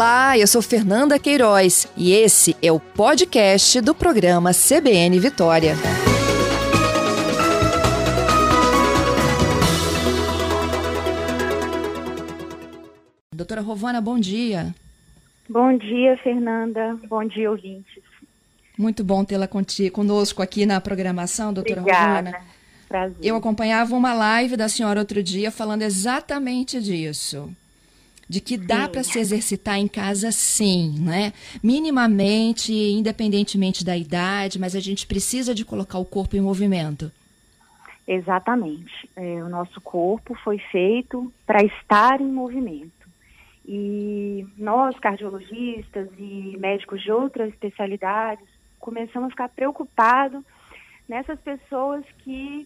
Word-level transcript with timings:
Olá, 0.00 0.38
eu 0.38 0.46
sou 0.46 0.62
Fernanda 0.62 1.18
Queiroz 1.18 1.86
e 1.94 2.10
esse 2.14 2.56
é 2.62 2.72
o 2.72 2.80
podcast 2.80 3.82
do 3.82 3.94
programa 3.94 4.50
CBN 4.54 5.20
Vitória. 5.20 5.74
Doutora 13.30 13.60
Rovana, 13.60 14.00
bom 14.00 14.18
dia. 14.18 14.74
Bom 15.46 15.76
dia, 15.76 16.16
Fernanda. 16.22 16.98
Bom 17.06 17.22
dia, 17.28 17.50
ouvintes. 17.50 18.02
Muito 18.78 19.04
bom 19.04 19.22
tê-la 19.22 19.46
conosco 19.92 20.40
aqui 20.40 20.64
na 20.64 20.80
programação, 20.80 21.52
doutora 21.52 21.82
Obrigada. 21.82 22.30
Rovana. 22.30 22.46
Prazer. 22.88 23.18
Eu 23.22 23.36
acompanhava 23.36 23.94
uma 23.94 24.14
live 24.14 24.56
da 24.56 24.66
senhora 24.66 25.00
outro 25.00 25.22
dia 25.22 25.50
falando 25.50 25.82
exatamente 25.82 26.80
disso. 26.80 27.54
De 28.30 28.40
que 28.40 28.56
dá 28.56 28.88
para 28.88 29.02
se 29.02 29.18
exercitar 29.18 29.76
em 29.76 29.88
casa 29.88 30.30
sim, 30.30 30.94
né? 31.00 31.32
Minimamente, 31.60 32.72
independentemente 32.72 33.84
da 33.84 33.96
idade, 33.96 34.56
mas 34.56 34.76
a 34.76 34.78
gente 34.78 35.04
precisa 35.04 35.52
de 35.52 35.64
colocar 35.64 35.98
o 35.98 36.04
corpo 36.04 36.36
em 36.36 36.40
movimento. 36.40 37.10
Exatamente. 38.06 39.10
É, 39.16 39.42
o 39.42 39.48
nosso 39.48 39.80
corpo 39.80 40.36
foi 40.44 40.58
feito 40.70 41.32
para 41.44 41.64
estar 41.64 42.20
em 42.20 42.30
movimento. 42.30 42.92
E 43.66 44.46
nós, 44.56 44.96
cardiologistas 45.00 46.08
e 46.16 46.56
médicos 46.56 47.02
de 47.02 47.10
outras 47.10 47.48
especialidades, 47.48 48.46
começamos 48.78 49.26
a 49.26 49.30
ficar 49.30 49.48
preocupados 49.48 50.44
nessas 51.08 51.40
pessoas 51.40 52.04
que 52.22 52.64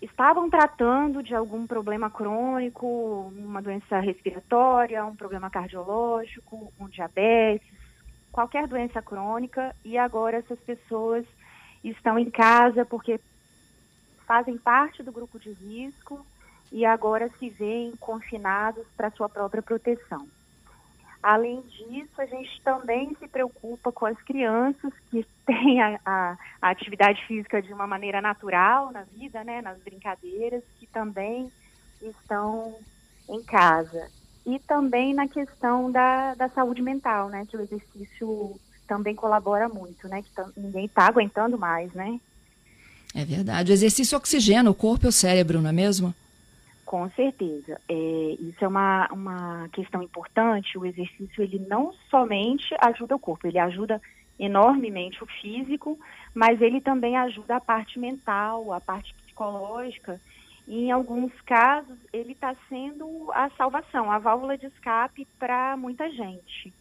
estavam 0.00 0.48
tratando 0.48 1.22
de 1.22 1.34
algum 1.34 1.66
problema 1.66 2.08
crônico, 2.08 3.32
uma 3.36 3.60
doença 3.60 3.98
respiratória, 4.00 5.04
um 5.04 5.16
problema 5.16 5.50
cardiológico, 5.50 6.72
um 6.78 6.88
diabetes, 6.88 7.66
qualquer 8.30 8.68
doença 8.68 9.02
crônica, 9.02 9.74
e 9.84 9.98
agora 9.98 10.38
essas 10.38 10.58
pessoas 10.60 11.26
estão 11.82 12.18
em 12.18 12.30
casa 12.30 12.84
porque 12.84 13.20
fazem 14.26 14.56
parte 14.56 15.02
do 15.02 15.10
grupo 15.10 15.38
de 15.38 15.50
risco 15.52 16.24
e 16.70 16.84
agora 16.84 17.30
se 17.38 17.48
veem 17.48 17.96
confinados 17.96 18.86
para 18.96 19.10
sua 19.10 19.28
própria 19.28 19.62
proteção. 19.62 20.28
Além 21.22 21.60
disso, 21.62 22.12
a 22.16 22.26
gente 22.26 22.60
também 22.62 23.14
se 23.18 23.26
preocupa 23.26 23.90
com 23.90 24.06
as 24.06 24.20
crianças 24.22 24.92
que 25.10 25.26
têm 25.44 25.82
a, 25.82 25.98
a, 26.04 26.38
a, 26.62 26.70
atividade 26.70 27.24
física 27.26 27.60
de 27.60 27.72
uma 27.72 27.86
maneira 27.86 28.20
natural 28.20 28.92
na 28.92 29.02
vida, 29.02 29.42
né, 29.42 29.60
nas 29.60 29.78
brincadeiras, 29.78 30.62
que 30.78 30.86
também 30.86 31.50
estão 32.00 32.76
em 33.28 33.42
casa. 33.42 34.08
E 34.46 34.58
também 34.60 35.12
na 35.12 35.26
questão 35.26 35.90
da, 35.90 36.34
da 36.34 36.48
saúde 36.48 36.80
mental, 36.80 37.28
né, 37.28 37.44
que 37.46 37.56
o 37.56 37.60
exercício 37.60 38.58
também 38.86 39.14
colabora 39.14 39.68
muito, 39.68 40.08
né, 40.08 40.22
que 40.22 40.30
ninguém 40.60 40.86
está 40.86 41.06
aguentando 41.06 41.58
mais, 41.58 41.92
né. 41.92 42.20
É 43.14 43.24
verdade. 43.24 43.72
O 43.72 43.74
exercício 43.74 44.16
oxigena 44.16 44.70
o 44.70 44.74
corpo 44.74 45.06
e 45.06 45.08
o 45.08 45.12
cérebro, 45.12 45.60
não 45.60 45.70
é 45.70 45.72
mesmo? 45.72 46.14
Com 46.88 47.10
certeza. 47.10 47.78
É, 47.86 48.36
isso 48.40 48.64
é 48.64 48.66
uma, 48.66 49.06
uma 49.12 49.68
questão 49.68 50.02
importante. 50.02 50.78
O 50.78 50.86
exercício, 50.86 51.42
ele 51.42 51.58
não 51.68 51.92
somente 52.08 52.74
ajuda 52.80 53.14
o 53.14 53.18
corpo, 53.18 53.46
ele 53.46 53.58
ajuda 53.58 54.00
enormemente 54.40 55.22
o 55.22 55.26
físico, 55.26 55.98
mas 56.34 56.62
ele 56.62 56.80
também 56.80 57.14
ajuda 57.14 57.56
a 57.56 57.60
parte 57.60 57.98
mental, 57.98 58.72
a 58.72 58.80
parte 58.80 59.12
psicológica. 59.12 60.18
E, 60.66 60.84
em 60.84 60.90
alguns 60.90 61.38
casos, 61.42 61.98
ele 62.10 62.32
está 62.32 62.56
sendo 62.70 63.30
a 63.34 63.50
salvação, 63.50 64.10
a 64.10 64.18
válvula 64.18 64.56
de 64.56 64.64
escape 64.64 65.28
para 65.38 65.76
muita 65.76 66.10
gente. 66.10 66.72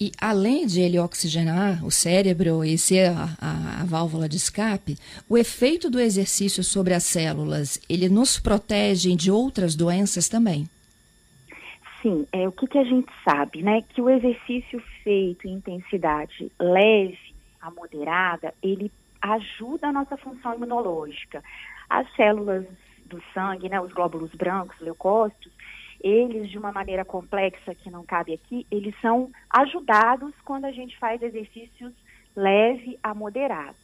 E 0.00 0.12
além 0.20 0.64
de 0.64 0.80
ele 0.80 0.98
oxigenar 0.98 1.84
o 1.84 1.90
cérebro 1.90 2.64
e 2.64 2.78
ser 2.78 3.10
a, 3.10 3.30
a, 3.40 3.82
a, 3.82 3.84
válvula 3.84 4.28
de 4.28 4.36
escape, 4.36 4.96
o 5.28 5.36
efeito 5.36 5.90
do 5.90 5.98
exercício 5.98 6.62
sobre 6.62 6.94
as 6.94 7.02
células, 7.02 7.80
ele 7.88 8.08
nos 8.08 8.38
protege 8.38 9.16
de 9.16 9.30
outras 9.30 9.74
doenças 9.74 10.28
também? 10.28 10.68
Sim, 12.00 12.24
é 12.32 12.46
o 12.46 12.52
que, 12.52 12.68
que 12.68 12.78
a 12.78 12.84
gente 12.84 13.12
sabe, 13.24 13.60
né? 13.60 13.82
Que 13.88 14.00
o 14.00 14.08
exercício 14.08 14.80
feito 15.02 15.48
em 15.48 15.54
intensidade 15.54 16.50
leve 16.60 17.18
a 17.60 17.68
moderada, 17.72 18.54
ele 18.62 18.92
ajuda 19.20 19.88
a 19.88 19.92
nossa 19.92 20.16
função 20.16 20.54
imunológica. 20.54 21.42
As 21.90 22.08
células 22.14 22.66
do 23.06 23.20
sangue, 23.34 23.68
né, 23.68 23.80
os 23.80 23.92
glóbulos 23.92 24.30
brancos, 24.32 24.78
leucócitos, 24.80 25.50
eles, 26.00 26.48
de 26.50 26.58
uma 26.58 26.72
maneira 26.72 27.04
complexa 27.04 27.74
que 27.74 27.90
não 27.90 28.04
cabe 28.04 28.32
aqui, 28.32 28.66
eles 28.70 28.94
são 29.00 29.30
ajudados 29.50 30.32
quando 30.44 30.64
a 30.64 30.72
gente 30.72 30.96
faz 30.98 31.20
exercícios 31.22 31.92
leve 32.36 32.98
a 33.02 33.14
moderado. 33.14 33.76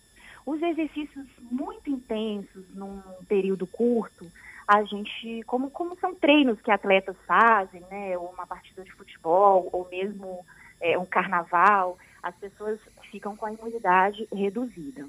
Os 0.47 0.63
exercícios 0.63 1.27
muito 1.51 1.91
intensos, 1.91 2.65
num 2.75 3.01
período 3.27 3.67
curto, 3.67 4.31
a 4.67 4.83
gente, 4.85 5.43
como, 5.45 5.71
como 5.71 5.99
são 5.99 6.15
treinos 6.15 6.61
que 6.61 6.71
atletas 6.71 7.17
fazem, 7.27 7.83
né, 7.91 8.17
ou 8.17 8.31
uma 8.31 8.47
partida 8.47 8.83
de 8.85 8.93
futebol, 8.93 9.69
ou 9.73 9.89
mesmo 9.91 10.45
é, 10.81 10.99
um 10.99 11.05
carnaval, 11.05 11.99
as 12.23 12.35
pessoas 12.37 12.79
ficam 13.11 13.37
com 13.37 13.47
a 13.47 13.53
imunidade 13.53 14.27
reduzida. 14.33 15.07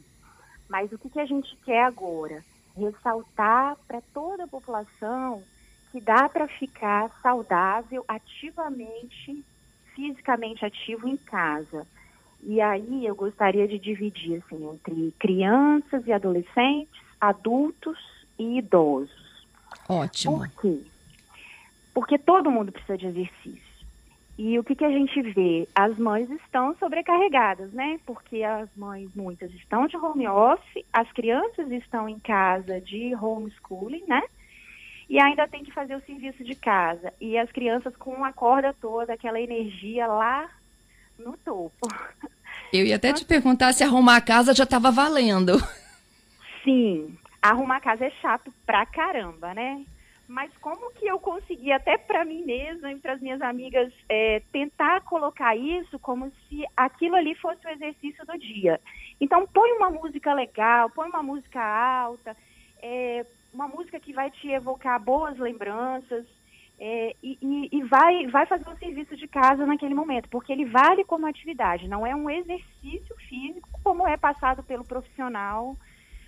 Mas 0.67 0.91
o 0.91 0.97
que, 0.97 1.09
que 1.09 1.19
a 1.19 1.25
gente 1.25 1.55
quer 1.57 1.83
agora? 1.83 2.43
Ressaltar 2.75 3.77
para 3.87 4.01
toda 4.13 4.43
a 4.43 4.47
população 4.47 5.43
que 5.95 6.01
dá 6.01 6.27
para 6.27 6.45
ficar 6.45 7.09
saudável 7.23 8.03
ativamente, 8.05 9.41
fisicamente 9.95 10.65
ativo 10.65 11.07
em 11.07 11.15
casa. 11.15 11.87
E 12.43 12.59
aí 12.59 13.05
eu 13.05 13.15
gostaria 13.15 13.65
de 13.65 13.79
dividir 13.79 14.43
assim 14.43 14.69
entre 14.69 15.13
crianças 15.17 16.05
e 16.05 16.11
adolescentes, 16.11 17.01
adultos 17.21 17.97
e 18.37 18.57
idosos. 18.57 19.47
Ótimo. 19.87 20.39
Por 20.39 20.49
quê? 20.61 20.81
Porque 21.93 22.17
todo 22.17 22.51
mundo 22.51 22.73
precisa 22.73 22.97
de 22.97 23.07
exercício. 23.07 23.85
E 24.37 24.59
o 24.59 24.65
que, 24.65 24.75
que 24.75 24.83
a 24.83 24.91
gente 24.91 25.21
vê? 25.21 25.65
As 25.73 25.97
mães 25.97 26.29
estão 26.29 26.75
sobrecarregadas, 26.75 27.71
né? 27.71 28.01
Porque 28.05 28.43
as 28.43 28.67
mães, 28.75 29.09
muitas 29.15 29.49
estão 29.53 29.87
de 29.87 29.95
home 29.95 30.27
office, 30.27 30.83
as 30.91 31.09
crianças 31.13 31.71
estão 31.71 32.09
em 32.09 32.19
casa 32.19 32.81
de 32.81 33.15
homeschooling, 33.15 34.03
né? 34.09 34.23
E 35.09 35.19
ainda 35.19 35.47
tem 35.47 35.63
que 35.63 35.71
fazer 35.71 35.95
o 35.95 36.01
serviço 36.01 36.43
de 36.43 36.55
casa. 36.55 37.13
E 37.21 37.37
as 37.37 37.51
crianças 37.51 37.95
com 37.95 38.23
a 38.23 38.33
corda 38.33 38.75
toda, 38.81 39.13
aquela 39.13 39.39
energia 39.39 40.07
lá 40.07 40.49
no 41.17 41.37
topo. 41.37 41.87
Eu 42.73 42.85
ia 42.85 42.95
até 42.95 43.13
te 43.13 43.25
perguntar 43.25 43.73
se 43.73 43.83
arrumar 43.83 44.17
a 44.17 44.21
casa 44.21 44.53
já 44.53 44.63
estava 44.63 44.91
valendo. 44.91 45.53
Sim, 46.63 47.17
arrumar 47.41 47.77
a 47.77 47.81
casa 47.81 48.05
é 48.05 48.11
chato 48.21 48.51
pra 48.65 48.85
caramba, 48.85 49.53
né? 49.53 49.85
Mas 50.27 50.51
como 50.57 50.91
que 50.93 51.05
eu 51.05 51.19
consegui, 51.19 51.71
até 51.71 51.97
para 51.97 52.25
mim 52.25 52.43
mesma 52.43 52.91
e 52.91 52.99
para 52.99 53.13
as 53.13 53.21
minhas 53.21 53.39
amigas, 53.41 53.93
é, 54.09 54.41
tentar 54.51 55.01
colocar 55.01 55.55
isso 55.55 55.99
como 55.99 56.31
se 56.49 56.65
aquilo 56.75 57.15
ali 57.15 57.35
fosse 57.35 57.65
o 57.65 57.69
exercício 57.69 58.25
do 58.25 58.37
dia. 58.37 58.81
Então, 59.21 59.47
põe 59.47 59.71
uma 59.73 59.91
música 59.91 60.33
legal, 60.33 60.89
põe 60.89 61.07
uma 61.07 61.21
música 61.21 61.61
alta, 61.61 62.35
é, 62.81 63.23
uma 63.55 63.67
música 63.69 63.99
que 63.99 64.11
vai 64.11 64.29
te 64.29 64.49
evocar 64.49 65.01
boas 65.01 65.37
lembranças 65.37 66.25
é, 66.77 67.15
e, 67.23 67.37
e, 67.41 67.69
e, 67.71 67.83
vai, 67.83 68.27
vai 68.27 68.45
fazer 68.45 68.67
um 68.69 68.75
serviço 68.75 69.15
de 69.15 69.27
casa 69.27 69.65
naquele 69.65 69.95
momento, 69.95 70.27
porque 70.27 70.51
ele 70.51 70.65
vale 70.65 71.05
como 71.05 71.25
atividade, 71.25 71.87
não 71.87 72.05
é 72.05 72.13
um 72.13 72.29
exercício 72.29 73.15
físico 73.29 73.69
como 73.81 74.05
é 74.05 74.17
passado 74.17 74.61
pelo 74.61 74.83
profissional 74.83 75.77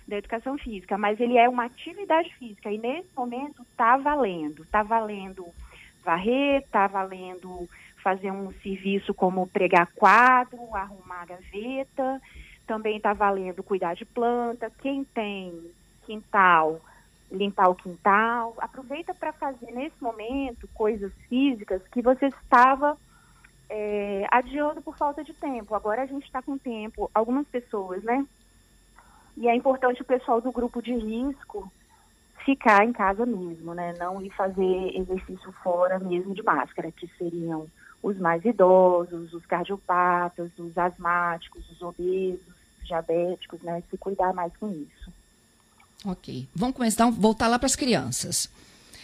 da 0.06 0.16
educação 0.16 0.56
física, 0.56 0.96
mas 0.96 1.20
ele 1.20 1.36
é 1.36 1.46
uma 1.46 1.66
atividade 1.66 2.34
física 2.36 2.72
e 2.72 2.78
nesse 2.78 3.10
momento 3.14 3.60
está 3.60 3.98
valendo, 3.98 4.62
está 4.62 4.82
valendo 4.82 5.44
varrer, 6.02 6.62
está 6.62 6.86
valendo 6.86 7.68
fazer 8.02 8.30
um 8.30 8.50
serviço 8.62 9.12
como 9.12 9.46
pregar 9.46 9.86
quadro, 9.94 10.74
arrumar 10.74 11.26
gaveta, 11.26 12.22
também 12.66 12.96
está 12.96 13.12
valendo 13.12 13.62
cuidar 13.62 13.94
de 13.94 14.06
planta, 14.06 14.72
quem 14.80 15.04
tem 15.04 15.52
quintal, 16.06 16.80
limpar 17.30 17.68
o 17.68 17.74
quintal. 17.74 18.54
Aproveita 18.58 19.14
para 19.14 19.32
fazer 19.32 19.70
nesse 19.72 20.02
momento 20.02 20.68
coisas 20.74 21.12
físicas 21.28 21.82
que 21.88 22.02
você 22.02 22.26
estava 22.26 22.96
é, 23.68 24.26
adiando 24.30 24.80
por 24.80 24.96
falta 24.96 25.22
de 25.22 25.34
tempo. 25.34 25.74
Agora 25.74 26.02
a 26.02 26.06
gente 26.06 26.24
está 26.24 26.42
com 26.42 26.56
tempo. 26.56 27.10
Algumas 27.14 27.46
pessoas, 27.46 28.02
né? 28.02 28.26
E 29.36 29.46
é 29.48 29.54
importante 29.54 30.02
o 30.02 30.06
pessoal 30.06 30.40
do 30.40 30.50
grupo 30.50 30.82
de 30.82 30.92
risco 30.92 31.70
ficar 32.44 32.84
em 32.84 32.92
casa 32.92 33.26
mesmo, 33.26 33.74
né? 33.74 33.94
Não 33.98 34.22
ir 34.22 34.30
fazer 34.30 34.96
exercício 34.96 35.52
fora 35.62 35.98
mesmo 35.98 36.34
de 36.34 36.42
máscara, 36.42 36.90
que 36.90 37.06
seriam 37.18 37.66
os 38.02 38.18
mais 38.18 38.44
idosos, 38.44 39.34
os 39.34 39.44
cardiopatas, 39.44 40.50
os 40.58 40.76
asmáticos, 40.78 41.68
os 41.70 41.82
obesos, 41.82 42.48
os 42.80 42.86
diabéticos, 42.86 43.60
né? 43.60 43.82
Se 43.90 43.98
cuidar 43.98 44.32
mais 44.32 44.56
com 44.56 44.70
isso. 44.70 45.12
Ok. 46.04 46.48
Vamos 46.54 46.76
começar, 46.76 47.10
voltar 47.10 47.48
lá 47.48 47.58
para 47.58 47.66
as 47.66 47.76
crianças. 47.76 48.50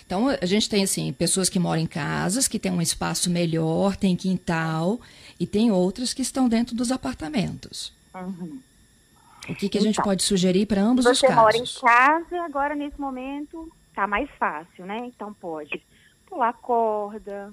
Então, 0.06 0.29
a 0.29 0.46
gente 0.46 0.69
tem, 0.69 0.85
assim, 0.85 1.12
pessoas 1.12 1.49
que 1.49 1.58
moram 1.58 1.81
em 1.81 1.87
casas, 1.87 2.46
que 2.46 2.58
têm 2.58 2.70
um 2.70 2.82
espaço 2.82 3.31
melhor, 3.31 3.96
tem 3.96 4.14
quintal, 4.14 5.00
e 5.41 5.46
tem 5.46 5.73
outras 5.73 6.12
que 6.12 6.23
estão 6.23 6.49
dentro 6.49 6.76
dos 6.76 6.93
apartamentos. 6.93 7.93
Uhum. 8.14 8.61
O 9.49 9.55
que, 9.55 9.69
que 9.69 9.79
a 9.79 9.81
gente 9.81 9.94
então, 9.94 10.05
pode 10.05 10.23
sugerir 10.23 10.67
para 10.67 10.81
ambos 10.81 11.05
os 11.05 11.20
casos? 11.20 11.37
Você 11.37 11.41
mora 11.41 11.56
em 11.56 11.81
casa, 11.81 12.44
agora 12.44 12.75
nesse 12.75 13.00
momento 13.00 13.70
tá 13.94 14.06
mais 14.06 14.29
fácil, 14.38 14.87
né? 14.87 15.06
Então 15.06 15.32
pode 15.35 15.82
pular 16.26 16.52
corda, 16.55 17.52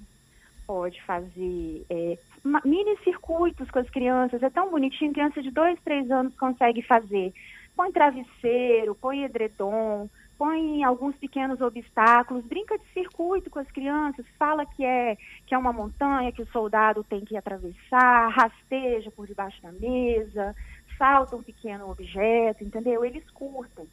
pode 0.65 1.01
fazer 1.03 1.85
é, 1.89 2.17
mini 2.63 2.97
circuitos 3.03 3.69
com 3.69 3.79
as 3.79 3.89
crianças. 3.89 4.41
É 4.41 4.49
tão 4.49 4.71
bonitinho, 4.71 5.11
criança 5.13 5.41
de 5.41 5.51
dois, 5.51 5.77
três 5.83 6.09
anos 6.09 6.33
consegue 6.35 6.81
fazer. 6.81 7.33
Põe 7.75 7.91
travesseiro, 7.91 8.95
põe 8.95 9.23
edredom, 9.23 10.09
põe 10.37 10.83
alguns 10.83 11.15
pequenos 11.17 11.61
obstáculos, 11.61 12.45
brinca 12.45 12.77
de 12.77 12.85
circuito 12.93 13.49
com 13.49 13.59
as 13.59 13.71
crianças, 13.71 14.25
fala 14.39 14.65
que 14.65 14.83
é 14.83 15.15
que 15.45 15.53
é 15.53 15.57
uma 15.57 15.71
montanha 15.71 16.31
que 16.31 16.41
o 16.41 16.47
soldado 16.47 17.03
tem 17.03 17.21
que 17.21 17.37
atravessar, 17.37 18.29
rasteja 18.29 19.11
por 19.11 19.27
debaixo 19.27 19.61
da 19.61 19.71
mesa, 19.71 20.55
salta 20.97 21.35
um 21.35 21.43
pequeno 21.43 21.89
objeto, 21.89 22.63
entendeu? 22.63 23.05
Eles 23.05 23.27
curtem. 23.31 23.87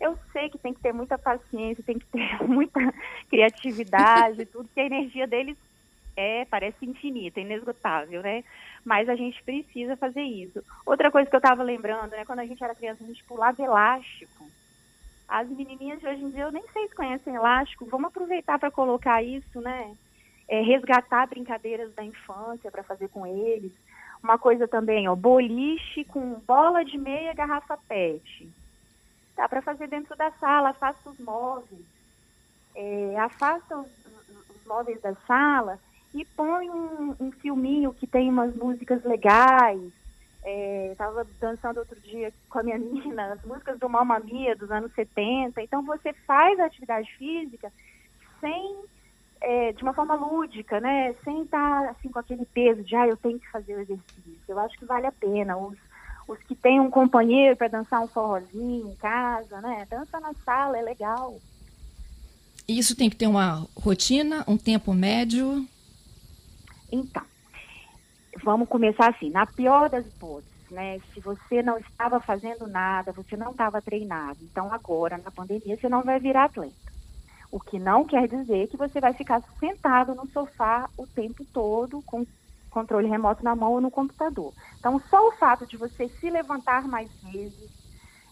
Eu 0.00 0.18
sei 0.32 0.50
que 0.50 0.58
tem 0.58 0.74
que 0.74 0.80
ter 0.80 0.92
muita 0.92 1.16
paciência, 1.16 1.84
tem 1.84 1.98
que 1.98 2.06
ter 2.06 2.42
muita 2.46 2.80
criatividade, 3.30 4.46
tudo, 4.52 4.68
que 4.74 4.80
a 4.80 4.86
energia 4.86 5.26
deles 5.26 5.56
é, 6.16 6.44
parece 6.44 6.84
infinita, 6.84 7.40
inesgotável, 7.40 8.22
né? 8.22 8.44
Mas 8.84 9.08
a 9.08 9.14
gente 9.14 9.42
precisa 9.42 9.96
fazer 9.96 10.22
isso. 10.22 10.62
Outra 10.84 11.10
coisa 11.10 11.28
que 11.28 11.36
eu 11.36 11.38
estava 11.38 11.62
lembrando, 11.62 12.10
né? 12.10 12.24
Quando 12.24 12.40
a 12.40 12.46
gente 12.46 12.62
era 12.62 12.74
criança, 12.74 13.04
a 13.04 13.06
gente 13.06 13.22
pulava 13.24 13.62
elástico. 13.62 14.46
As 15.28 15.48
menininhas 15.48 16.00
de 16.00 16.06
hoje 16.06 16.22
em 16.22 16.30
dia, 16.30 16.42
eu 16.42 16.52
nem 16.52 16.66
sei 16.72 16.88
se 16.88 16.94
conhecem 16.94 17.34
elástico. 17.34 17.86
Vamos 17.86 18.08
aproveitar 18.08 18.58
para 18.58 18.70
colocar 18.70 19.22
isso, 19.22 19.60
né? 19.60 19.94
É, 20.48 20.60
resgatar 20.60 21.28
brincadeiras 21.28 21.94
da 21.94 22.04
infância 22.04 22.70
para 22.70 22.82
fazer 22.82 23.08
com 23.08 23.26
eles. 23.26 23.72
Uma 24.22 24.36
coisa 24.38 24.68
também, 24.68 25.08
ó, 25.08 25.14
boliche 25.14 26.04
com 26.04 26.40
bola 26.46 26.84
de 26.84 26.98
meia, 26.98 27.34
garrafa 27.34 27.76
PET. 27.88 28.48
Dá 29.36 29.48
para 29.48 29.62
fazer 29.62 29.88
dentro 29.88 30.16
da 30.16 30.30
sala, 30.32 30.70
afasta 30.70 31.08
os 31.08 31.18
móveis. 31.18 31.84
É, 32.74 33.16
afasta 33.18 33.78
os, 33.78 33.88
os 34.50 34.66
móveis 34.66 35.00
da 35.00 35.14
sala 35.26 35.78
e 36.14 36.24
põe 36.24 36.68
um, 36.68 37.14
um 37.18 37.32
filminho 37.32 37.94
que 37.94 38.06
tem 38.06 38.28
umas 38.28 38.54
músicas 38.54 39.02
legais. 39.04 39.80
É, 40.44 40.96
dançando 41.40 41.78
outro 41.78 41.98
dia 42.00 42.32
com 42.50 42.58
a 42.58 42.62
minha 42.64 42.76
menina, 42.78 43.32
as 43.32 43.42
músicas 43.44 43.78
do 43.78 43.88
Mamma 43.88 44.18
Mia 44.18 44.56
dos 44.56 44.70
anos 44.70 44.92
70. 44.92 45.62
Então 45.62 45.84
você 45.84 46.12
faz 46.26 46.58
a 46.58 46.66
atividade 46.66 47.08
física 47.16 47.72
sem 48.40 48.84
é, 49.40 49.72
de 49.72 49.82
uma 49.82 49.92
forma 49.92 50.14
lúdica, 50.14 50.80
né? 50.80 51.14
Sem 51.24 51.42
estar 51.42 51.88
assim 51.90 52.08
com 52.08 52.18
aquele 52.18 52.44
peso 52.46 52.82
de 52.82 52.94
ah, 52.94 53.06
eu 53.06 53.16
tenho 53.16 53.38
que 53.38 53.50
fazer 53.50 53.74
o 53.74 53.80
exercício. 53.80 54.40
Eu 54.48 54.58
acho 54.58 54.78
que 54.78 54.84
vale 54.84 55.06
a 55.06 55.12
pena. 55.12 55.56
Os, 55.56 55.76
os 56.28 56.38
que 56.44 56.54
têm 56.54 56.80
um 56.80 56.90
companheiro 56.90 57.56
para 57.56 57.68
dançar 57.68 58.00
um 58.00 58.08
forrozinho 58.08 58.90
em 58.90 58.94
casa, 58.96 59.60
né? 59.60 59.86
Dança 59.90 60.20
na 60.20 60.32
sala, 60.44 60.78
é 60.78 60.82
legal. 60.82 61.36
Isso 62.68 62.96
tem 62.96 63.10
que 63.10 63.16
ter 63.16 63.26
uma 63.26 63.66
rotina, 63.76 64.44
um 64.46 64.56
tempo 64.56 64.94
médio? 64.94 65.66
Então, 66.92 67.24
vamos 68.44 68.68
começar 68.68 69.08
assim. 69.08 69.30
Na 69.30 69.46
pior 69.46 69.88
das 69.88 70.06
hipóteses, 70.06 70.70
né? 70.70 70.98
Se 71.14 71.20
você 71.20 71.62
não 71.62 71.78
estava 71.78 72.20
fazendo 72.20 72.66
nada, 72.66 73.12
você 73.12 73.34
não 73.34 73.52
estava 73.52 73.80
treinado. 73.80 74.38
Então, 74.42 74.70
agora, 74.72 75.16
na 75.16 75.30
pandemia, 75.30 75.78
você 75.80 75.88
não 75.88 76.02
vai 76.02 76.20
virar 76.20 76.44
atleta. 76.44 76.92
O 77.50 77.58
que 77.58 77.78
não 77.78 78.04
quer 78.04 78.28
dizer 78.28 78.68
que 78.68 78.76
você 78.76 79.00
vai 79.00 79.14
ficar 79.14 79.42
sentado 79.58 80.14
no 80.14 80.26
sofá 80.28 80.88
o 80.98 81.06
tempo 81.06 81.44
todo 81.52 82.02
com 82.02 82.26
controle 82.70 83.08
remoto 83.08 83.44
na 83.44 83.54
mão 83.54 83.72
ou 83.72 83.80
no 83.80 83.90
computador. 83.90 84.52
Então, 84.78 85.00
só 85.10 85.28
o 85.28 85.32
fato 85.32 85.66
de 85.66 85.76
você 85.76 86.08
se 86.20 86.30
levantar 86.30 86.88
mais 86.88 87.10
vezes, 87.22 87.70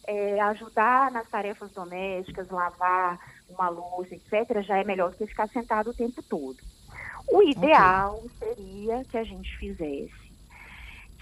é, 0.06 0.40
ajudar 0.40 1.10
nas 1.10 1.28
tarefas 1.28 1.70
domésticas, 1.72 2.48
lavar 2.48 3.18
uma 3.48 3.68
louça, 3.68 4.14
etc., 4.14 4.62
já 4.62 4.78
é 4.78 4.84
melhor 4.84 5.10
do 5.10 5.16
que 5.18 5.26
ficar 5.26 5.48
sentado 5.48 5.90
o 5.90 5.94
tempo 5.94 6.22
todo. 6.22 6.56
O 7.30 7.42
ideal 7.42 8.22
okay. 8.24 8.54
seria 8.54 9.04
que 9.04 9.16
a 9.16 9.24
gente 9.24 9.56
fizesse 9.56 10.30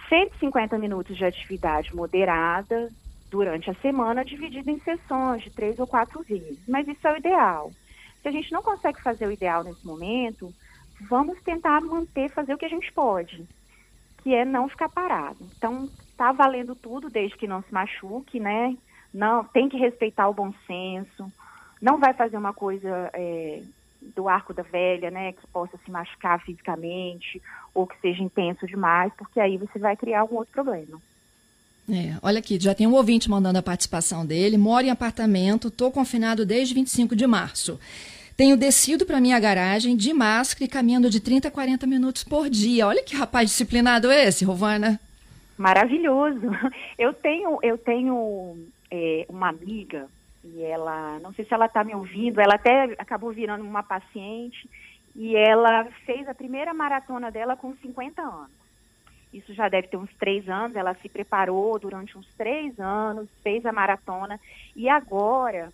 150 0.08 0.78
minutos 0.78 1.16
de 1.16 1.24
atividade 1.24 1.94
moderada 1.94 2.90
durante 3.30 3.70
a 3.70 3.74
semana, 3.74 4.24
dividido 4.24 4.70
em 4.70 4.80
sessões 4.80 5.42
de 5.42 5.50
três 5.50 5.78
ou 5.78 5.86
quatro 5.86 6.22
vezes. 6.22 6.58
Mas 6.66 6.88
isso 6.88 7.06
é 7.06 7.12
o 7.12 7.16
ideal. 7.16 7.70
Se 8.22 8.28
a 8.28 8.30
gente 8.30 8.50
não 8.50 8.62
consegue 8.62 9.02
fazer 9.02 9.26
o 9.26 9.32
ideal 9.32 9.62
nesse 9.62 9.86
momento, 9.86 10.52
vamos 11.08 11.40
tentar 11.42 11.80
manter, 11.82 12.30
fazer 12.30 12.54
o 12.54 12.58
que 12.58 12.64
a 12.64 12.70
gente 12.70 12.90
pode, 12.92 13.46
que 14.22 14.34
é 14.34 14.44
não 14.44 14.68
ficar 14.68 14.88
parado. 14.88 15.38
Então, 15.56 15.88
tá 16.16 16.32
valendo 16.32 16.74
tudo 16.74 17.10
desde 17.10 17.36
que 17.36 17.46
não 17.46 17.62
se 17.62 17.72
machuque, 17.72 18.40
né? 18.40 18.76
Não, 19.12 19.44
tem 19.44 19.68
que 19.68 19.76
respeitar 19.76 20.28
o 20.28 20.34
bom 20.34 20.52
senso. 20.66 21.30
Não 21.80 21.98
vai 21.98 22.12
fazer 22.14 22.36
uma 22.36 22.52
coisa 22.52 23.10
é, 23.12 23.62
do 24.14 24.28
arco 24.28 24.52
da 24.52 24.62
velha, 24.62 25.10
né, 25.10 25.32
que 25.32 25.46
possa 25.48 25.78
se 25.84 25.90
machucar 25.90 26.40
fisicamente 26.40 27.40
ou 27.74 27.86
que 27.86 27.98
seja 28.00 28.22
intenso 28.22 28.66
demais, 28.66 29.12
porque 29.16 29.40
aí 29.40 29.56
você 29.56 29.78
vai 29.78 29.96
criar 29.96 30.20
algum 30.20 30.36
outro 30.36 30.52
problema. 30.52 31.00
É, 31.90 32.18
olha 32.22 32.38
aqui, 32.38 32.60
já 32.60 32.74
tem 32.74 32.86
um 32.86 32.94
ouvinte 32.94 33.30
mandando 33.30 33.58
a 33.58 33.62
participação 33.62 34.26
dele. 34.26 34.58
Moro 34.58 34.86
em 34.86 34.90
apartamento, 34.90 35.68
estou 35.68 35.90
confinado 35.90 36.44
desde 36.44 36.74
25 36.74 37.16
de 37.16 37.26
março. 37.26 37.80
Tenho 38.36 38.56
descido 38.56 39.06
para 39.06 39.20
minha 39.20 39.40
garagem 39.40 39.96
de 39.96 40.12
máscara 40.12 40.64
e 40.64 40.68
caminhando 40.68 41.08
de 41.10 41.18
30 41.18 41.48
a 41.48 41.50
40 41.50 41.86
minutos 41.86 42.22
por 42.22 42.48
dia. 42.50 42.86
Olha 42.86 43.02
que 43.02 43.16
rapaz 43.16 43.48
disciplinado 43.48 44.12
esse, 44.12 44.44
Rovana. 44.44 45.00
Maravilhoso. 45.56 46.42
Eu 46.96 47.12
tenho, 47.12 47.58
eu 47.62 47.76
tenho 47.76 48.56
é, 48.90 49.26
uma 49.28 49.48
amiga 49.48 50.08
e 50.54 50.62
ela, 50.62 51.18
não 51.20 51.32
sei 51.32 51.44
se 51.44 51.52
ela 51.52 51.66
está 51.66 51.84
me 51.84 51.94
ouvindo, 51.94 52.40
ela 52.40 52.54
até 52.54 52.84
acabou 52.98 53.32
virando 53.32 53.64
uma 53.64 53.82
paciente 53.82 54.68
e 55.14 55.36
ela 55.36 55.84
fez 56.06 56.28
a 56.28 56.34
primeira 56.34 56.72
maratona 56.72 57.30
dela 57.30 57.56
com 57.56 57.74
50 57.76 58.22
anos. 58.22 58.58
Isso 59.32 59.52
já 59.52 59.68
deve 59.68 59.88
ter 59.88 59.96
uns 59.96 60.12
três 60.14 60.48
anos, 60.48 60.76
ela 60.76 60.94
se 60.94 61.08
preparou 61.08 61.78
durante 61.78 62.16
uns 62.16 62.26
três 62.34 62.78
anos, 62.80 63.28
fez 63.42 63.66
a 63.66 63.72
maratona 63.72 64.40
e 64.74 64.88
agora 64.88 65.70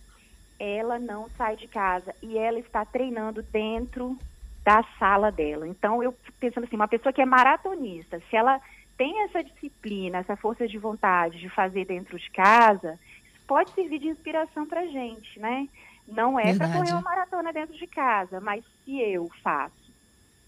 ela 0.58 0.98
não 0.98 1.28
sai 1.30 1.56
de 1.56 1.68
casa 1.68 2.14
e 2.22 2.36
ela 2.36 2.58
está 2.58 2.84
treinando 2.84 3.42
dentro 3.42 4.18
da 4.64 4.82
sala 4.98 5.30
dela. 5.30 5.68
Então, 5.68 6.02
eu 6.02 6.14
pensando 6.40 6.64
assim, 6.64 6.76
uma 6.76 6.88
pessoa 6.88 7.12
que 7.12 7.20
é 7.20 7.26
maratonista, 7.26 8.20
se 8.30 8.36
ela 8.36 8.60
tem 8.96 9.22
essa 9.22 9.42
disciplina, 9.42 10.18
essa 10.18 10.36
força 10.36 10.66
de 10.66 10.78
vontade 10.78 11.38
de 11.38 11.48
fazer 11.48 11.84
dentro 11.84 12.18
de 12.18 12.30
casa, 12.30 12.98
pode 13.46 13.70
servir 13.72 13.98
de 13.98 14.08
inspiração 14.08 14.66
para 14.66 14.86
gente, 14.86 15.38
né? 15.38 15.68
Não 16.06 16.38
é 16.38 16.54
para 16.54 16.68
correr 16.68 16.92
uma 16.92 17.00
maratona 17.00 17.52
dentro 17.52 17.74
de 17.74 17.86
casa, 17.86 18.40
mas 18.40 18.64
se 18.84 19.00
eu 19.00 19.28
faço. 19.42 19.84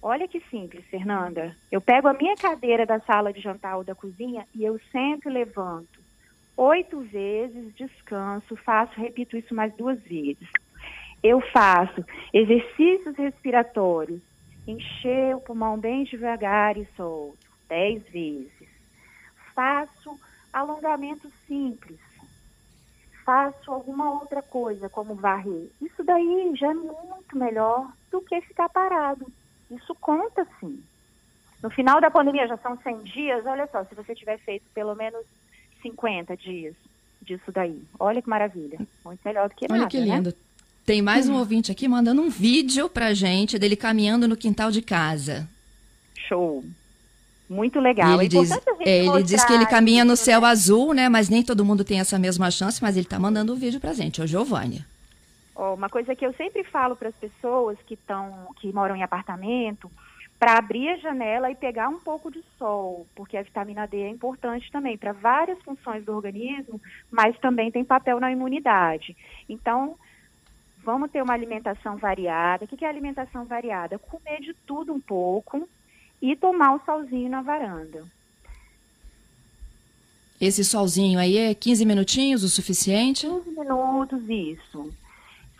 Olha 0.03 0.29
que 0.29 0.41
simples, 0.50 0.85
Fernanda. 0.87 1.57
Eu 1.73 1.81
pego 1.81 2.09
a 2.09 2.15
minha 2.15 2.37
cadeira 2.37 2.85
da 2.85 3.00
sala 3.00 3.33
de 3.33 3.41
jantar 3.41 3.76
ou 3.76 3.85
da 3.85 3.95
cozinha 3.95 4.47
e 4.55 4.65
eu 4.65 4.79
sempre 4.93 5.31
levanto 5.31 6.05
oito 6.57 7.00
vezes, 7.00 7.75
descanso, 7.75 8.57
faço, 8.57 8.99
repito 8.99 9.37
isso 9.37 9.55
mais 9.55 9.75
duas 9.75 10.00
vezes. 10.03 10.49
Eu 11.23 11.41
faço 11.53 12.05
exercícios 12.33 13.17
respiratórios, 13.17 14.23
encher 14.67 15.35
o 15.37 15.41
pulmão 15.41 15.79
bem 15.79 16.05
devagar 16.05 16.76
e 16.76 16.87
solto, 16.97 17.47
dez 17.69 18.03
vezes. 18.09 18.69
Faço 19.55 20.19
alongamento 20.53 21.31
simples, 21.47 21.99
faço 23.26 23.73
alguma 23.73 24.12
outra 24.12 24.40
coisa, 24.40 24.88
como 24.88 25.16
varrer. 25.16 25.68
Isso 25.83 26.04
daí 26.04 26.52
já 26.54 26.71
é 26.71 26.75
muito 26.75 27.37
melhor 27.37 27.92
do 28.11 28.21
que 28.21 28.40
ficar 28.42 28.68
parado. 28.68 29.26
Isso 29.68 29.92
conta 29.97 30.47
sim. 30.61 30.80
No 31.61 31.68
final 31.68 32.00
da 32.00 32.09
pandemia, 32.09 32.47
já 32.47 32.56
são 32.59 32.78
100 32.78 32.99
dias, 33.00 33.45
olha 33.45 33.68
só, 33.73 33.85
se 33.85 33.97
você 33.97 34.14
tiver 34.14 34.38
feito 34.38 34.64
pelo 34.73 34.95
menos 34.95 35.25
50 35.83 36.37
dias 36.37 36.76
disso 37.21 37.50
daí. 37.50 37.83
Olha 37.99 38.23
que 38.23 38.28
maravilha. 38.28 38.78
Muito 39.04 39.21
melhor 39.25 39.49
do 39.49 39.56
que 39.56 39.64
olha 39.64 39.83
nada, 39.83 39.83
Olha 39.83 39.90
que 39.90 40.00
lindo. 40.00 40.30
Né? 40.30 40.37
Tem 40.85 41.02
mais 41.02 41.28
um 41.28 41.35
ouvinte 41.35 41.73
aqui 41.73 41.88
mandando 41.88 42.23
um 42.23 42.30
vídeo 42.30 42.88
pra 42.88 43.12
gente 43.12 43.59
dele 43.59 43.75
caminhando 43.75 44.28
no 44.28 44.37
quintal 44.37 44.71
de 44.71 44.80
casa. 44.80 45.49
Show. 46.28 46.64
Muito 47.49 47.79
legal. 47.79 48.15
ele, 48.15 48.25
é 48.25 48.29
diz, 48.29 48.50
é, 48.81 49.07
ele 49.07 49.23
diz 49.23 49.45
que 49.45 49.53
ele 49.53 49.67
caminha 49.67 50.05
no 50.05 50.17
céu 50.17 50.41
né? 50.41 50.49
azul, 50.49 50.93
né? 50.93 51.09
Mas 51.09 51.29
nem 51.29 51.43
todo 51.43 51.65
mundo 51.65 51.85
tem 51.85 52.00
essa 52.00 52.19
mesma 52.19 52.50
chance, 52.50 52.83
mas 52.83 52.97
ele 52.97 53.07
está 53.07 53.19
mandando 53.19 53.53
o 53.53 53.57
um 53.57 53.59
vídeo 53.59 53.81
para 53.81 53.93
gente, 53.93 54.21
o 54.21 54.26
Giovanni. 54.26 54.85
Oh, 55.55 55.75
uma 55.75 55.88
coisa 55.88 56.15
que 56.15 56.26
eu 56.26 56.35
sempre 56.35 56.65
falo 56.65 56.97
para 56.97 57.09
as 57.09 57.15
pessoas 57.15 57.79
que 57.87 57.95
estão, 57.95 58.49
que 58.61 58.73
moram 58.73 58.97
em 58.97 59.03
apartamento, 59.03 59.91
para 60.38 60.59
abrir 60.59 60.88
a 60.91 60.97
janela 60.97 61.50
e 61.50 61.55
pegar 61.55 61.88
um 61.88 61.99
pouco 61.99 62.31
de 62.31 62.43
sol, 62.59 63.07
porque 63.15 63.38
a 63.38 63.43
vitamina 63.43 63.87
D 63.87 64.03
é 64.03 64.09
importante 64.09 64.71
também 64.71 64.99
para 64.99 65.12
várias 65.12 65.59
funções 65.62 66.05
do 66.05 66.15
organismo, 66.15 66.81
mas 67.11 67.38
também 67.38 67.71
tem 67.71 67.85
papel 67.85 68.21
na 68.21 68.31
imunidade. 68.31 69.17
Então, 69.49 69.97
vamos 70.85 71.11
ter 71.11 71.23
uma 71.23 71.33
alimentação 71.33 71.97
variada. 71.97 72.67
O 72.67 72.69
que 72.69 72.85
é 72.85 72.88
alimentação 72.88 73.47
variada? 73.47 73.99
Comer 73.99 74.41
de 74.41 74.53
tudo 74.67 74.93
um 74.93 75.00
pouco 75.00 75.67
e 76.20 76.35
tomar 76.37 76.75
um 76.75 76.80
solzinho 76.85 77.30
na 77.30 77.42
varanda. 77.42 78.04
Esse 80.40 80.64
solzinho 80.64 81.18
aí 81.18 81.38
é 81.38 81.54
15 81.54 81.85
minutinhos 81.87 82.42
o 82.42 82.49
suficiente? 82.49 83.26
15 83.26 83.50
minutos, 83.50 84.28
isso. 84.28 84.92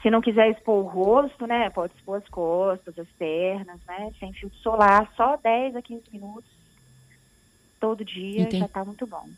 Se 0.02 0.10
não 0.10 0.20
quiser 0.20 0.50
expor 0.50 0.84
o 0.84 0.88
rosto, 0.88 1.46
né, 1.46 1.70
pode 1.70 1.94
expor 1.94 2.18
as 2.18 2.28
costas, 2.28 2.98
as 2.98 3.08
pernas, 3.18 3.80
né, 3.88 4.12
sem 4.20 4.32
filtro 4.34 4.58
solar, 4.58 5.10
só 5.16 5.36
10 5.36 5.76
a 5.76 5.82
15 5.82 6.02
minutos 6.12 6.56
todo 7.80 8.04
dia 8.04 8.42
Entendi. 8.42 8.58
já 8.58 8.66
está 8.66 8.84
muito 8.84 9.06
bom. 9.06 9.28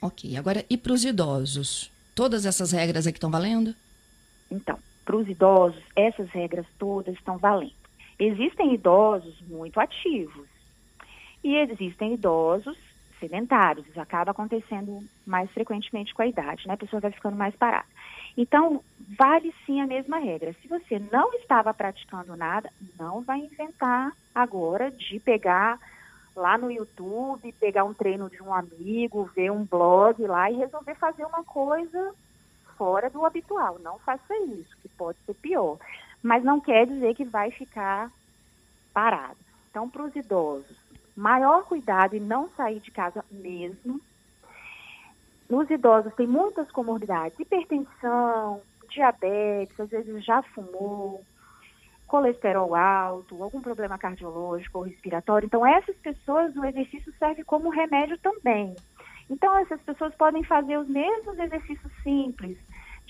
Ok, 0.00 0.36
agora 0.36 0.64
e 0.68 0.76
para 0.76 0.92
os 0.92 1.04
idosos? 1.04 1.90
Todas 2.14 2.44
essas 2.44 2.72
regras 2.72 3.06
aqui 3.06 3.16
estão 3.16 3.30
valendo? 3.30 3.74
Então, 4.50 4.78
para 5.04 5.16
os 5.16 5.28
idosos, 5.28 5.82
essas 5.96 6.28
regras 6.30 6.66
todas 6.78 7.14
estão 7.14 7.38
valendo. 7.38 7.81
Existem 8.18 8.74
idosos 8.74 9.40
muito 9.42 9.80
ativos 9.80 10.48
e 11.42 11.56
existem 11.56 12.14
idosos 12.14 12.76
sedentários. 13.18 13.86
Isso 13.86 14.00
acaba 14.00 14.32
acontecendo 14.32 15.00
mais 15.26 15.50
frequentemente 15.50 16.14
com 16.14 16.22
a 16.22 16.26
idade, 16.26 16.66
né? 16.66 16.74
A 16.74 16.76
pessoa 16.76 17.00
vai 17.00 17.12
ficando 17.12 17.36
mais 17.36 17.54
parada. 17.54 17.86
Então, 18.36 18.82
vale 19.16 19.54
sim 19.64 19.80
a 19.80 19.86
mesma 19.86 20.18
regra. 20.18 20.54
Se 20.60 20.68
você 20.68 20.98
não 21.12 21.32
estava 21.34 21.72
praticando 21.72 22.36
nada, 22.36 22.70
não 22.98 23.20
vai 23.20 23.38
inventar 23.40 24.12
agora 24.34 24.90
de 24.90 25.20
pegar 25.20 25.78
lá 26.34 26.56
no 26.56 26.70
YouTube, 26.70 27.52
pegar 27.60 27.84
um 27.84 27.94
treino 27.94 28.30
de 28.30 28.42
um 28.42 28.52
amigo, 28.52 29.30
ver 29.36 29.50
um 29.50 29.64
blog 29.64 30.26
lá 30.26 30.50
e 30.50 30.56
resolver 30.56 30.94
fazer 30.94 31.24
uma 31.24 31.44
coisa 31.44 32.14
fora 32.76 33.10
do 33.10 33.24
habitual. 33.24 33.78
Não 33.80 33.98
faça 33.98 34.36
isso, 34.46 34.76
que 34.80 34.88
pode 34.88 35.18
ser 35.26 35.34
pior. 35.34 35.78
Mas 36.22 36.44
não 36.44 36.60
quer 36.60 36.86
dizer 36.86 37.14
que 37.14 37.24
vai 37.24 37.50
ficar 37.50 38.10
parado. 38.92 39.38
Então, 39.70 39.88
para 39.88 40.04
os 40.04 40.14
idosos, 40.14 40.76
maior 41.16 41.64
cuidado 41.64 42.14
em 42.14 42.20
não 42.20 42.48
sair 42.50 42.80
de 42.80 42.90
casa 42.90 43.24
mesmo. 43.30 44.00
Nos 45.48 45.68
idosos 45.70 46.14
tem 46.14 46.26
muitas 46.26 46.70
comorbidades, 46.70 47.38
hipertensão, 47.38 48.62
diabetes, 48.88 49.78
às 49.78 49.90
vezes 49.90 50.24
já 50.24 50.42
fumou, 50.42 51.24
colesterol 52.06 52.74
alto, 52.74 53.42
algum 53.42 53.60
problema 53.60 53.98
cardiológico 53.98 54.78
ou 54.78 54.84
respiratório. 54.84 55.46
Então, 55.46 55.66
essas 55.66 55.96
pessoas, 55.96 56.54
o 56.56 56.64
exercício 56.64 57.12
serve 57.18 57.42
como 57.42 57.70
remédio 57.70 58.18
também. 58.18 58.76
Então, 59.30 59.58
essas 59.58 59.80
pessoas 59.80 60.14
podem 60.14 60.44
fazer 60.44 60.76
os 60.76 60.88
mesmos 60.88 61.38
exercícios 61.38 61.92
simples, 62.02 62.58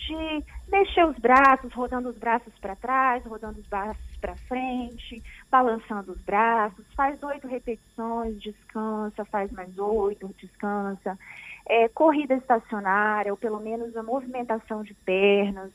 de 0.07 0.45
mexer 0.69 1.05
os 1.05 1.17
braços, 1.19 1.73
rodando 1.73 2.09
os 2.09 2.17
braços 2.17 2.53
para 2.61 2.75
trás, 2.75 3.25
rodando 3.25 3.61
os 3.61 3.67
braços 3.67 4.17
para 4.21 4.37
frente, 4.37 5.23
balançando 5.51 6.13
os 6.13 6.21
braços, 6.23 6.85
faz 6.95 7.23
oito 7.23 7.47
repetições, 7.47 8.41
descansa, 8.41 9.25
faz 9.27 9.51
mais 9.53 9.79
oito, 9.79 10.35
descansa. 10.39 11.19
É, 11.67 11.89
corrida 11.89 12.35
estacionária, 12.35 13.33
ou 13.33 13.37
pelo 13.37 13.61
menos 13.61 13.97
a 13.97 14.03
movimentação 14.03 14.83
de 14.83 14.95
pernas. 14.95 15.71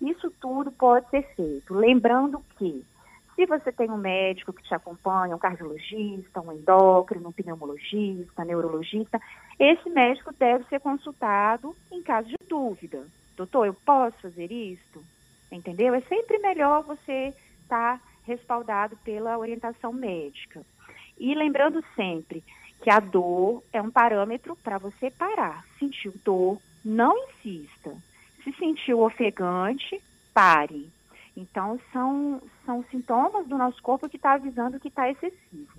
Isso 0.00 0.30
tudo 0.40 0.72
pode 0.72 1.08
ser 1.10 1.22
feito. 1.34 1.74
Lembrando 1.74 2.42
que, 2.56 2.82
se 3.36 3.44
você 3.44 3.70
tem 3.70 3.90
um 3.90 3.98
médico 3.98 4.52
que 4.52 4.62
te 4.62 4.74
acompanha, 4.74 5.36
um 5.36 5.38
cardiologista, 5.38 6.40
um 6.40 6.52
endócrino, 6.52 7.28
um 7.28 7.32
pneumologista, 7.32 8.44
neurologista, 8.46 9.20
esse 9.58 9.90
médico 9.90 10.32
deve 10.38 10.64
ser 10.64 10.80
consultado 10.80 11.76
em 11.92 12.02
caso 12.02 12.28
de 12.28 12.36
dúvida 12.48 13.06
doutor, 13.40 13.66
eu 13.66 13.74
posso 13.74 14.16
fazer 14.20 14.52
isto? 14.52 15.02
Entendeu? 15.50 15.94
É 15.94 16.00
sempre 16.02 16.38
melhor 16.38 16.82
você 16.82 17.34
estar 17.62 17.98
tá 17.98 18.00
respaldado 18.24 18.96
pela 18.98 19.38
orientação 19.38 19.92
médica. 19.92 20.64
E 21.18 21.34
lembrando 21.34 21.82
sempre 21.96 22.44
que 22.82 22.90
a 22.90 23.00
dor 23.00 23.62
é 23.72 23.80
um 23.80 23.90
parâmetro 23.90 24.56
para 24.56 24.78
você 24.78 25.10
parar. 25.10 25.64
Sentiu 25.78 26.12
dor, 26.24 26.60
não 26.84 27.16
insista. 27.28 27.96
Se 28.44 28.52
sentiu 28.52 29.00
ofegante, 29.00 30.00
pare. 30.34 30.88
Então, 31.36 31.80
são, 31.92 32.42
são 32.66 32.84
sintomas 32.90 33.46
do 33.46 33.56
nosso 33.56 33.82
corpo 33.82 34.08
que 34.08 34.16
está 34.16 34.32
avisando 34.32 34.80
que 34.80 34.88
está 34.88 35.10
excessivo, 35.10 35.78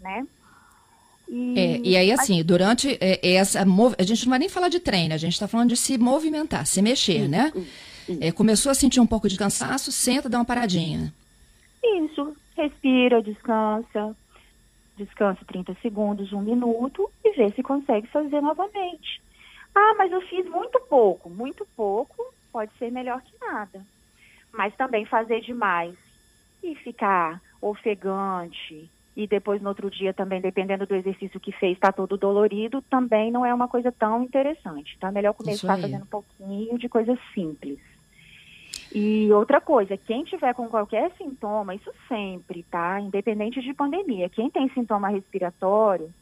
né? 0.00 0.26
E, 1.28 1.58
é, 1.58 1.80
e 1.84 1.96
aí, 1.96 2.10
assim, 2.10 2.42
durante 2.42 2.96
é, 3.00 3.34
essa. 3.34 3.60
A 3.98 4.02
gente 4.02 4.24
não 4.24 4.30
vai 4.30 4.38
nem 4.38 4.48
falar 4.48 4.68
de 4.68 4.80
treino, 4.80 5.14
a 5.14 5.18
gente 5.18 5.34
está 5.34 5.46
falando 5.46 5.68
de 5.68 5.76
se 5.76 5.98
movimentar, 5.98 6.66
se 6.66 6.80
mexer, 6.80 7.22
isso, 7.22 7.30
né? 7.30 7.52
Isso. 7.54 8.18
É, 8.22 8.32
começou 8.32 8.72
a 8.72 8.74
sentir 8.74 9.00
um 9.00 9.06
pouco 9.06 9.28
de 9.28 9.36
cansaço, 9.36 9.92
senta, 9.92 10.28
dá 10.28 10.38
uma 10.38 10.44
paradinha. 10.44 11.12
Isso, 11.84 12.34
respira, 12.56 13.22
descansa, 13.22 14.16
descansa 14.96 15.44
30 15.46 15.76
segundos, 15.82 16.32
um 16.32 16.40
minuto 16.40 17.10
e 17.22 17.36
vê 17.36 17.50
se 17.50 17.62
consegue 17.62 18.06
fazer 18.08 18.40
novamente. 18.40 19.20
Ah, 19.74 19.94
mas 19.98 20.10
eu 20.10 20.20
fiz 20.22 20.44
muito 20.46 20.80
pouco. 20.88 21.28
Muito 21.28 21.66
pouco 21.76 22.16
pode 22.50 22.72
ser 22.78 22.90
melhor 22.90 23.22
que 23.22 23.32
nada. 23.40 23.84
Mas 24.52 24.74
também 24.74 25.04
fazer 25.04 25.40
demais 25.42 25.94
e 26.62 26.74
ficar 26.74 27.40
ofegante, 27.60 28.90
e 29.18 29.26
depois 29.26 29.60
no 29.60 29.70
outro 29.70 29.90
dia 29.90 30.14
também, 30.14 30.40
dependendo 30.40 30.86
do 30.86 30.94
exercício 30.94 31.40
que 31.40 31.50
fez, 31.50 31.72
está 31.72 31.90
todo 31.90 32.16
dolorido, 32.16 32.80
também 32.82 33.32
não 33.32 33.44
é 33.44 33.52
uma 33.52 33.66
coisa 33.66 33.90
tão 33.90 34.22
interessante. 34.22 34.94
Então 34.96 35.08
é 35.08 35.12
melhor 35.12 35.34
começar 35.34 35.76
fazendo 35.76 36.04
um 36.04 36.06
pouquinho 36.06 36.78
de 36.78 36.88
coisas 36.88 37.18
simples. 37.34 37.80
E 38.94 39.28
outra 39.32 39.60
coisa, 39.60 39.96
quem 39.96 40.22
tiver 40.22 40.54
com 40.54 40.68
qualquer 40.68 41.10
sintoma, 41.18 41.74
isso 41.74 41.92
sempre, 42.06 42.62
tá? 42.70 43.00
Independente 43.00 43.60
de 43.60 43.74
pandemia, 43.74 44.28
quem 44.28 44.48
tem 44.48 44.70
sintoma 44.70 45.08
respiratório, 45.08 46.14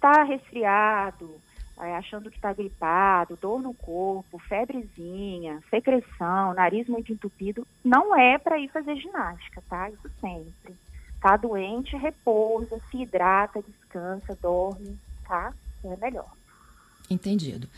tá 0.00 0.22
resfriado, 0.22 1.38
é, 1.78 1.94
achando 1.94 2.30
que 2.30 2.36
está 2.36 2.54
gripado, 2.54 3.36
dor 3.36 3.60
no 3.60 3.74
corpo, 3.74 4.38
febrezinha, 4.38 5.62
secreção, 5.68 6.54
nariz 6.54 6.88
muito 6.88 7.12
entupido, 7.12 7.66
não 7.84 8.16
é 8.18 8.38
para 8.38 8.58
ir 8.58 8.70
fazer 8.70 8.96
ginástica, 8.96 9.62
tá? 9.68 9.90
Isso 9.90 10.10
sempre. 10.18 10.74
Tá 11.20 11.36
doente, 11.36 11.96
repousa, 11.96 12.80
se 12.90 13.02
hidrata, 13.02 13.62
descansa, 13.62 14.36
dorme, 14.40 14.98
tá? 15.26 15.52
É 15.84 15.96
melhor. 15.96 16.30
Entendido. 17.10 17.68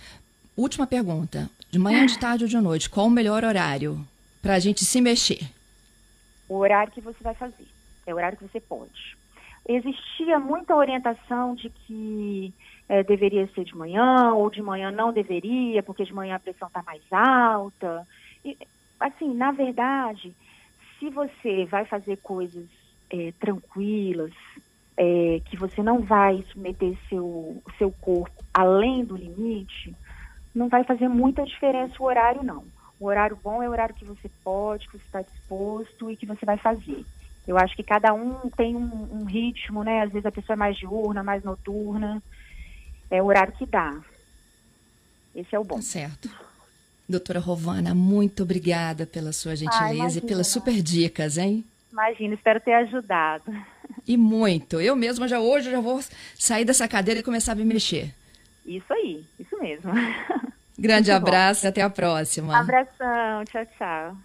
Última 0.57 0.87
pergunta. 0.87 1.51
De 1.71 1.79
manhã, 1.79 2.05
de 2.07 2.19
tarde 2.19 2.45
ou 2.45 2.51
de 2.51 2.61
noite, 2.61 2.91
qual 2.91 3.07
o 3.07 3.11
melhor 3.11 3.45
horário 3.45 3.99
para 4.41 4.55
a 4.55 4.59
gente 4.59 4.85
se 4.85 5.01
mexer? 5.01 5.41
O 6.49 6.57
horário 6.57 6.93
que 6.93 7.01
você 7.01 7.23
vai 7.23 7.35
fazer. 7.35 7.67
É 8.07 8.13
o 8.13 8.17
horário 8.17 8.37
que 8.37 8.47
você 8.47 8.61
pode. 8.61 9.17
Existia 9.67 10.39
muita 10.39 10.77
orientação 10.77 11.55
de 11.55 11.71
que 11.71 12.53
é, 12.89 13.03
deveria 13.03 13.49
ser 13.55 13.65
de 13.65 13.77
manhã, 13.77 14.35
ou 14.35 14.51
de 14.51 14.61
manhã 14.61 14.91
não 14.91 15.13
deveria, 15.13 15.83
porque 15.83 16.05
de 16.05 16.13
manhã 16.13 16.35
a 16.37 16.41
pressão 16.41 16.69
está 16.69 16.83
mais 16.83 17.03
alta. 17.11 18.07
E, 18.45 18.59
assim, 19.01 19.33
na 19.33 19.53
verdade, 19.53 20.35
se 20.99 21.09
você 21.09 21.65
vai 21.65 21.85
fazer 21.87 22.19
coisas 22.19 22.67
é, 23.13 23.33
tranquilas, 23.39 24.33
é, 24.97 25.41
que 25.45 25.57
você 25.57 25.83
não 25.83 26.01
vai 26.01 26.45
submeter 26.51 26.97
seu, 27.09 27.63
seu 27.79 27.91
corpo 27.91 28.43
além 28.53 29.05
do 29.05 29.17
limite, 29.17 29.95
não 30.55 30.69
vai 30.69 30.85
fazer 30.85 31.09
muita 31.09 31.45
diferença 31.45 31.95
o 31.99 32.05
horário, 32.05 32.43
não. 32.43 32.65
O 32.99 33.07
horário 33.07 33.39
bom 33.43 33.63
é 33.63 33.69
o 33.69 33.73
horário 33.73 33.95
que 33.95 34.05
você 34.05 34.31
pode, 34.45 34.87
que 34.87 34.99
você 34.99 35.05
está 35.05 35.23
disposto 35.23 36.11
e 36.11 36.17
que 36.17 36.27
você 36.27 36.45
vai 36.45 36.57
fazer. 36.57 37.05
Eu 37.47 37.59
acho 37.59 37.75
que 37.75 37.83
cada 37.83 38.15
um 38.15 38.49
tem 38.51 38.77
um, 38.77 39.21
um, 39.21 39.25
ritmo, 39.25 39.83
né? 39.83 40.03
Às 40.03 40.13
vezes 40.13 40.27
a 40.27 40.31
pessoa 40.31 40.55
é 40.55 40.57
mais 40.57 40.77
diurna, 40.77 41.23
mais 41.23 41.43
noturna. 41.43 42.23
É 43.11 43.21
o 43.21 43.27
horário 43.27 43.53
que 43.55 43.67
dá. 43.67 44.01
Esse 45.35 45.55
é 45.55 45.59
o 45.59 45.65
bom. 45.65 45.77
Tá 45.77 45.83
certo. 45.83 46.31
Doutora 47.09 47.41
Rovana, 47.41 47.95
muito 47.95 48.45
obrigada 48.45 49.05
pela 49.05 49.33
sua 49.33 49.57
gentileza 49.57 50.21
ah, 50.21 50.23
e 50.23 50.27
pelas 50.27 50.47
super 50.47 50.81
dicas, 50.81 51.37
hein? 51.37 51.65
Imagina, 51.93 52.35
espero 52.35 52.59
ter 52.61 52.73
ajudado. 52.73 53.45
E 54.09 54.17
muito. 54.17 54.81
Eu 54.81 54.97
mesma 54.97 55.29
já 55.29 55.39
hoje 55.39 55.71
já 55.71 55.81
vou 55.81 56.01
sair 56.35 56.65
dessa 56.65 56.89
cadeira 56.89 57.21
e 57.21 57.23
começar 57.23 57.53
a 57.53 57.55
me 57.55 57.65
mexer. 57.65 58.13
Isso 58.65 58.93
aí, 58.93 59.25
isso 59.39 59.59
mesmo. 59.61 59.93
Grande 60.79 61.11
Muito 61.11 61.23
abraço 61.23 61.63
bom. 61.63 61.67
e 61.67 61.69
até 61.69 61.83
a 61.83 61.91
próxima. 61.91 62.59
Abração, 62.59 63.45
tchau, 63.45 63.67
tchau. 63.79 64.17